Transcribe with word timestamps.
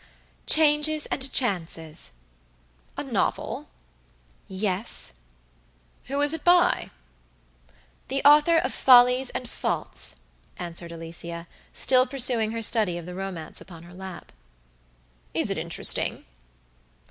"Changes 0.47 1.05
and 1.11 1.31
Chances." 1.31 2.09
"A 2.97 3.03
novel?" 3.03 3.67
"Yes." 4.47 5.13
"Who 6.05 6.19
is 6.21 6.33
it 6.33 6.43
by?" 6.43 6.89
"The 8.07 8.23
author 8.25 8.57
of 8.57 8.73
Follies 8.73 9.29
and 9.29 9.47
Faults," 9.47 10.15
answered 10.57 10.91
Alicia, 10.91 11.45
still 11.71 12.07
pursuing 12.07 12.51
her 12.51 12.63
study 12.63 12.97
of 12.97 13.05
the 13.05 13.13
romance 13.13 13.61
upon 13.61 13.83
her 13.83 13.93
lap. 13.93 14.31
"Is 15.35 15.51
it 15.51 15.59
interesting?" 15.59 16.25